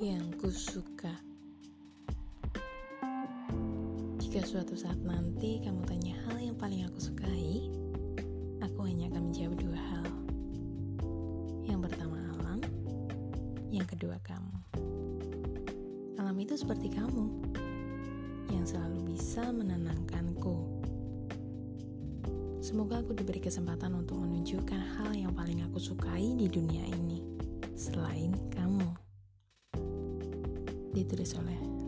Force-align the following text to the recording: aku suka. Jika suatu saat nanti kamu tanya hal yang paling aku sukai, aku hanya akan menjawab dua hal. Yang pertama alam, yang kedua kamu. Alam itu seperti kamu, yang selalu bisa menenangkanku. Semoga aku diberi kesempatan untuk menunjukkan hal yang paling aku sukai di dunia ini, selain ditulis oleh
aku 0.00 0.48
suka. 0.48 1.12
Jika 4.16 4.40
suatu 4.48 4.72
saat 4.72 4.96
nanti 5.04 5.60
kamu 5.60 5.84
tanya 5.84 6.16
hal 6.24 6.40
yang 6.40 6.56
paling 6.56 6.88
aku 6.88 7.12
sukai, 7.12 7.68
aku 8.64 8.80
hanya 8.88 9.12
akan 9.12 9.28
menjawab 9.28 9.60
dua 9.60 9.76
hal. 9.76 10.08
Yang 11.68 11.80
pertama 11.84 12.16
alam, 12.32 12.64
yang 13.68 13.84
kedua 13.84 14.16
kamu. 14.24 14.56
Alam 16.16 16.36
itu 16.40 16.56
seperti 16.56 16.88
kamu, 16.96 17.52
yang 18.56 18.64
selalu 18.64 19.04
bisa 19.12 19.52
menenangkanku. 19.52 20.80
Semoga 22.64 23.04
aku 23.04 23.12
diberi 23.12 23.44
kesempatan 23.44 24.00
untuk 24.00 24.16
menunjukkan 24.16 24.80
hal 24.96 25.12
yang 25.12 25.36
paling 25.36 25.60
aku 25.60 25.76
sukai 25.76 26.32
di 26.40 26.48
dunia 26.48 26.88
ini, 26.88 27.20
selain 27.76 28.32
ditulis 30.92 31.34
oleh 31.38 31.79